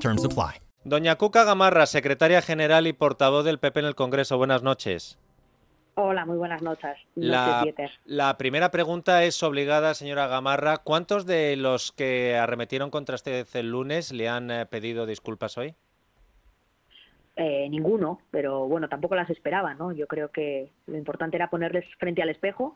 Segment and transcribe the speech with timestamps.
[0.00, 0.60] Terms apply.
[0.84, 4.36] Doña Cuca Gamarra, secretaria general y portavoz del PP en el Congreso.
[4.38, 5.18] Buenas noches.
[5.94, 6.96] Hola, muy buenas noches.
[7.14, 7.64] La,
[8.04, 10.78] la, primera pregunta es obligada, señora Gamarra.
[10.78, 15.74] ¿Cuántos de los que arremetieron contra usted el lunes le han eh, pedido disculpas hoy?
[17.36, 19.92] Eh, ninguno, pero bueno, tampoco las esperaba, ¿no?
[19.92, 22.74] Yo creo que lo importante era ponerles frente al espejo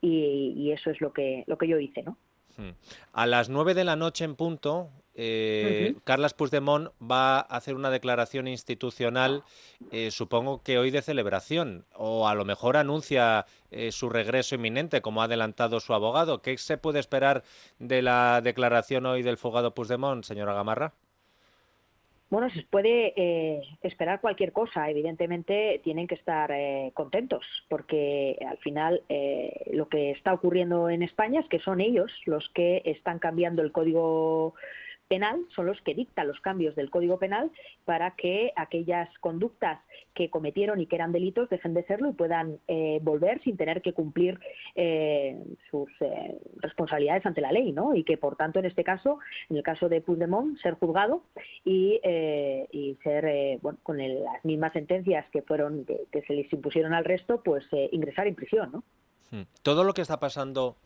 [0.00, 2.16] y, eso es lo que, lo que yo hice, ¿no?
[2.56, 2.70] Hmm.
[3.12, 7.88] A las nueve de la noche en punto, eh, Carlas Puigdemont va a hacer una
[7.88, 9.44] declaración institucional,
[9.90, 15.00] eh, supongo que hoy de celebración, o a lo mejor anuncia eh, su regreso inminente,
[15.00, 16.42] como ha adelantado su abogado.
[16.42, 17.44] ¿Qué se puede esperar
[17.78, 20.92] de la declaración hoy del fugado Puigdemont, señora Gamarra?
[22.28, 24.90] Bueno, se puede eh, esperar cualquier cosa.
[24.90, 26.52] Evidentemente tienen que estar
[26.92, 29.00] contentos porque al final
[29.72, 33.70] lo que está ocurriendo en España es que son ellos los que están cambiando el
[33.70, 34.56] código
[35.08, 37.50] penal son los que dictan los cambios del Código Penal
[37.84, 39.80] para que aquellas conductas
[40.14, 43.82] que cometieron y que eran delitos dejen de serlo y puedan eh, volver sin tener
[43.82, 44.40] que cumplir
[44.74, 45.38] eh,
[45.70, 47.94] sus eh, responsabilidades ante la ley, ¿no?
[47.94, 49.18] Y que, por tanto, en este caso,
[49.50, 51.22] en el caso de Puigdemont, ser juzgado
[51.64, 52.00] y,
[53.02, 57.64] ser, bueno, con las mismas sentencias que fueron que, se les impusieron al resto, pues
[57.92, 58.84] ingresar en prisión, ¿no?
[59.30, 59.46] Hmm.
[59.62, 60.76] Todo lo que está pasando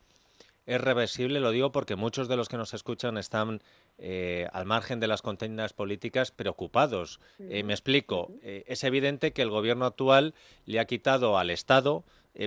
[0.65, 3.61] es reversible, lo digo porque muchos de los que nos escuchan están
[3.97, 7.19] eh, al margen de las contiendas políticas preocupados.
[7.39, 10.33] Eh, me explico, eh, es evidente que el gobierno actual
[10.65, 12.03] le ha quitado al Estado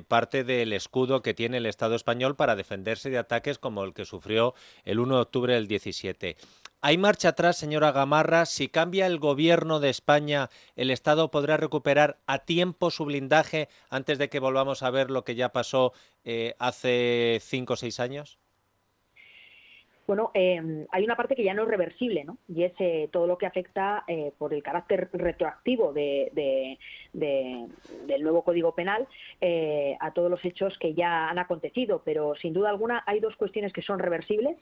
[0.09, 4.07] parte del escudo que tiene el Estado español para defenderse de ataques como el que
[4.07, 4.55] sufrió
[4.87, 6.39] el 1 de octubre del 17.
[6.87, 8.45] ¿Hay marcha atrás, señora Gamarra?
[8.45, 14.19] Si cambia el gobierno de España, ¿el Estado podrá recuperar a tiempo su blindaje antes
[14.19, 18.39] de que volvamos a ver lo que ya pasó eh, hace cinco o seis años?
[20.07, 22.37] Bueno, eh, hay una parte que ya no es reversible, ¿no?
[22.47, 26.79] Y es eh, todo lo que afecta eh, por el carácter retroactivo de,
[27.13, 29.07] del nuevo Código Penal
[30.01, 32.03] a todos los hechos que ya han acontecido.
[32.05, 34.59] Pero sin duda alguna hay dos cuestiones que son reversibles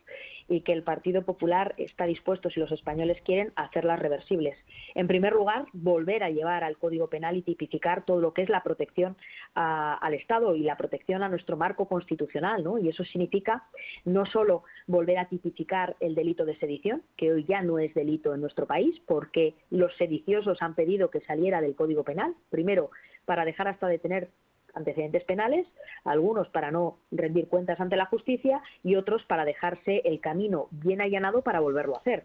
[0.49, 4.57] y que el Partido Popular está dispuesto, si los españoles quieren, a hacerlas reversibles.
[4.95, 8.49] En primer lugar, volver a llevar al Código Penal y tipificar todo lo que es
[8.49, 9.17] la protección
[9.55, 12.79] al Estado y la protección a nuestro marco constitucional, ¿no?
[12.79, 13.65] Y eso significa
[14.05, 18.35] no solo volver a tipificar el delito de sedición, que hoy ya no es delito
[18.35, 22.91] en nuestro país, porque los sediciosos han pedido que saliera del Código Penal, primero
[23.25, 24.29] para dejar hasta de tener
[24.75, 25.67] antecedentes penales,
[26.05, 31.01] algunos para no rendir cuentas ante la justicia y otros para dejarse el camino bien
[31.01, 32.25] allanado para volverlo a hacer.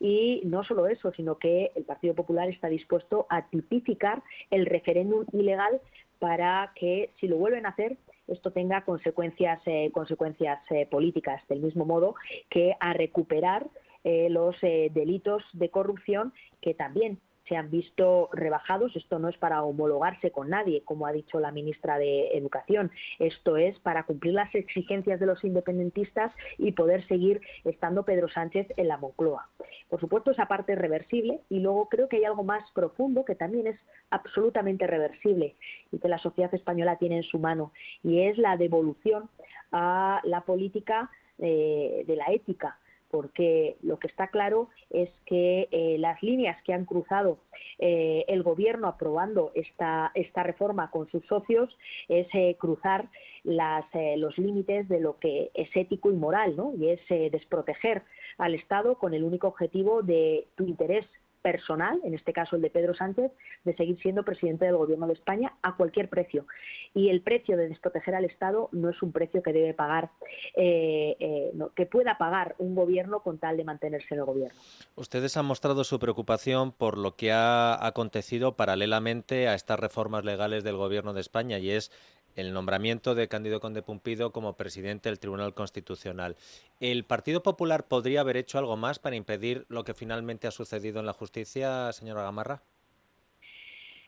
[0.00, 5.24] Y no solo eso, sino que el Partido Popular está dispuesto a tipificar el referéndum
[5.32, 5.80] ilegal
[6.18, 7.96] para que, si lo vuelven a hacer,
[8.30, 12.14] esto tenga consecuencias, eh, consecuencias eh, políticas, del mismo modo
[12.48, 13.66] que a recuperar
[14.04, 16.32] eh, los delitos de corrupción
[16.62, 17.20] que también
[17.50, 18.94] se han visto rebajados.
[18.94, 22.92] Esto no es para homologarse con nadie, como ha dicho la ministra de Educación.
[23.18, 28.68] Esto es para cumplir las exigencias de los independentistas y poder seguir estando Pedro Sánchez
[28.76, 29.48] en la Moncloa.
[29.88, 33.34] Por supuesto, esa parte es reversible y luego creo que hay algo más profundo que
[33.34, 33.78] también es
[34.10, 35.56] absolutamente reversible
[35.90, 37.72] y que la sociedad española tiene en su mano
[38.04, 39.28] y es la devolución
[39.72, 42.78] a la política eh, de la ética
[43.10, 47.38] porque lo que está claro es que eh, las líneas que han cruzado
[47.78, 51.76] eh, el gobierno aprobando esta, esta reforma con sus socios
[52.08, 53.08] es eh, cruzar
[53.42, 53.84] las,
[54.16, 56.74] los límites de lo que es ético y moral, ¿no?
[56.76, 57.00] y es
[57.32, 58.02] desproteger
[58.38, 61.06] al Estado con el único objetivo de tu interés
[61.42, 63.32] personal, en este caso el de Pedro Sánchez,
[63.64, 66.46] de seguir siendo presidente del Gobierno de España a cualquier precio.
[66.94, 70.10] Y el precio de desproteger al Estado no es un precio que debe pagar,
[70.56, 74.58] eh, eh, que pueda pagar un gobierno con tal de mantenerse en el gobierno.
[74.96, 80.64] Ustedes han mostrado su preocupación por lo que ha acontecido paralelamente a estas reformas legales
[80.64, 81.90] del Gobierno de España y es
[82.36, 86.36] el nombramiento de Cándido Conde Pumpido como presidente del Tribunal Constitucional.
[86.80, 91.00] ¿El Partido Popular podría haber hecho algo más para impedir lo que finalmente ha sucedido
[91.00, 92.62] en la justicia, señora Gamarra?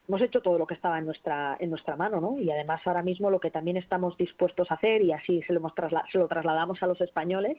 [0.08, 2.38] hemos hecho todo lo que estaba en nuestra en nuestra mano, ¿no?
[2.38, 5.60] Y además ahora mismo lo que también estamos dispuestos a hacer y así se lo,
[5.60, 5.72] hemos
[6.10, 7.56] se lo trasladamos a los españoles,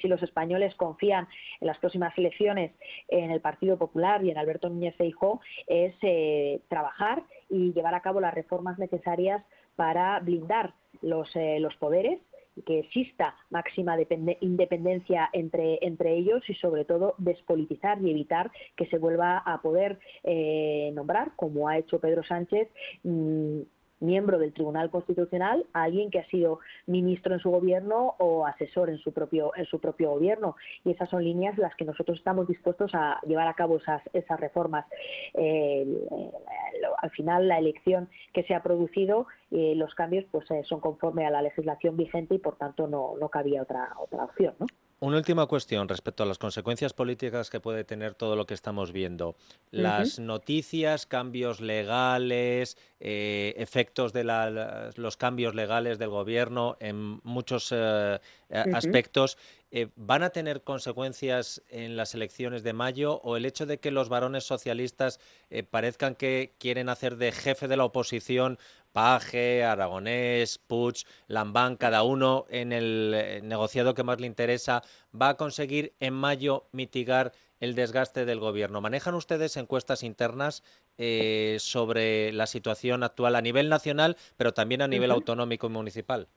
[0.00, 1.28] si los españoles confían
[1.60, 2.72] en las próximas elecciones
[3.08, 8.00] en el Partido Popular y en Alberto Núñez Feijóo es eh, trabajar y llevar a
[8.00, 9.44] cabo las reformas necesarias
[9.76, 12.20] para blindar los, eh, los poderes
[12.66, 13.96] que exista máxima
[14.40, 19.98] independencia entre, entre ellos y sobre todo despolitizar y evitar que se vuelva a poder
[20.22, 22.68] eh, nombrar, como ha hecho Pedro Sánchez,
[23.02, 23.62] mm,
[24.00, 28.90] miembro del Tribunal Constitucional a alguien que ha sido ministro en su gobierno o asesor
[28.90, 30.56] en su propio en su propio gobierno.
[30.84, 34.38] Y esas son líneas las que nosotros estamos dispuestos a llevar a cabo esas esas
[34.38, 34.84] reformas
[37.04, 41.26] al final la elección que se ha producido eh, los cambios pues eh, son conforme
[41.26, 44.66] a la legislación vigente y por tanto no, no cabía otra otra opción ¿no?
[45.04, 48.90] Una última cuestión respecto a las consecuencias políticas que puede tener todo lo que estamos
[48.90, 49.36] viendo.
[49.70, 54.24] Las noticias, cambios legales, eh, efectos de
[54.96, 58.18] los cambios legales del gobierno en muchos eh,
[58.48, 59.36] aspectos,
[59.76, 63.90] eh, ¿van a tener consecuencias en las elecciones de mayo o el hecho de que
[63.90, 65.20] los varones socialistas
[65.70, 68.58] parezcan que quieren hacer de jefe de la oposición
[68.94, 74.84] Paje, Aragonés, Puig, Lambán, cada uno en el eh, negociado que más le interesa,
[75.20, 78.80] va a conseguir en mayo mitigar el desgaste del gobierno.
[78.80, 80.62] ¿Manejan ustedes encuestas internas
[80.96, 86.28] eh, sobre la situación actual a nivel nacional, pero también a nivel autonómico y municipal?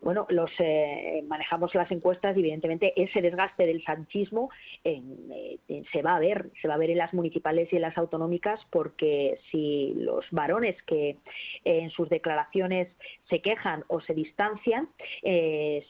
[0.00, 4.50] Bueno, los eh, manejamos las encuestas y evidentemente ese desgaste del sanchismo
[4.84, 5.58] eh,
[5.90, 8.60] se va a ver, se va a ver en las municipales y en las autonómicas
[8.70, 11.16] porque si los varones que eh,
[11.64, 12.88] en sus declaraciones
[13.28, 14.88] se quejan o se distancian,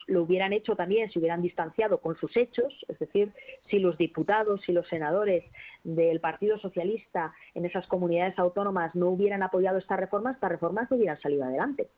[0.06, 3.32] lo hubieran hecho también si hubieran distanciado con sus hechos, es decir,
[3.68, 5.44] si los diputados y los senadores
[5.84, 10.96] del Partido Socialista en esas comunidades autónomas no hubieran apoyado estas reformas, estas reformas no
[10.96, 11.88] hubieran salido adelante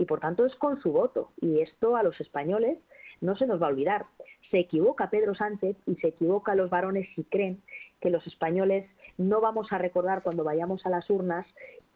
[0.00, 1.30] y por tanto es con su voto.
[1.42, 2.78] Y esto a los españoles
[3.20, 4.06] no se nos va a olvidar.
[4.50, 7.62] Se equivoca Pedro Sánchez y se equivoca los varones si creen
[8.00, 8.88] que los españoles
[9.18, 11.46] no vamos a recordar cuando vayamos a las urnas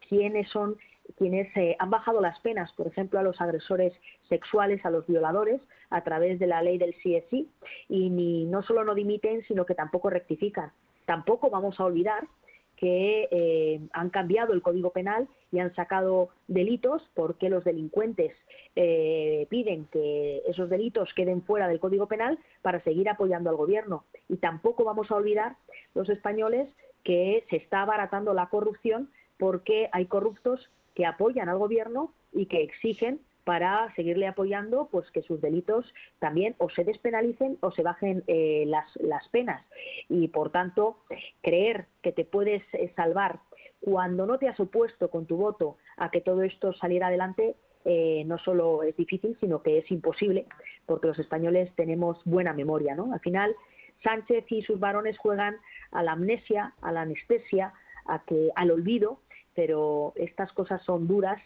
[0.07, 0.77] quiénes son
[1.17, 3.93] quienes eh, han bajado las penas, por ejemplo, a los agresores
[4.27, 5.61] sexuales, a los violadores,
[5.91, 7.47] a través de la ley del CSI,
[7.89, 10.71] y ni, no solo no dimiten, sino que tampoco rectifican.
[11.05, 12.27] Tampoco vamos a olvidar
[12.77, 18.33] que eh, han cambiado el Código Penal y han sacado delitos porque los delincuentes
[18.75, 24.03] eh, piden que esos delitos queden fuera del Código Penal para seguir apoyando al Gobierno.
[24.27, 25.55] Y tampoco vamos a olvidar
[25.93, 26.67] los españoles
[27.03, 32.63] que se está abaratando la corrupción porque hay corruptos que apoyan al Gobierno y que
[32.63, 35.85] exigen para seguirle apoyando pues que sus delitos
[36.19, 39.63] también o se despenalicen o se bajen eh, las, las penas.
[40.09, 40.97] Y por tanto
[41.41, 43.39] creer que te puedes eh, salvar
[43.79, 47.55] cuando no te has opuesto con tu voto a que todo esto saliera adelante
[47.85, 50.47] eh, no solo es difícil sino que es imposible
[50.87, 53.55] porque los españoles tenemos buena memoria no al final
[54.03, 55.55] Sánchez y sus varones juegan
[55.91, 57.73] a la amnesia a la anestesia
[58.07, 59.19] a que al olvido
[59.53, 61.39] pero estas cosas son duras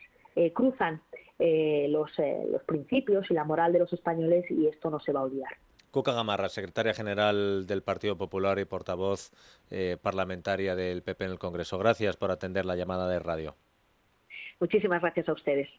[0.54, 1.02] cruzan
[1.40, 5.14] eh, los, eh, los principios y la moral de los españoles y esto no se
[5.14, 5.54] va a olvidar.
[5.92, 9.32] Cuca Gamarra, secretaria general del Partido Popular y portavoz
[9.72, 11.80] eh, parlamentaria del PP en el Congreso.
[11.80, 13.56] Gracias por atender la llamada de radio.
[14.60, 15.70] Muchísimas gracias a ustedes.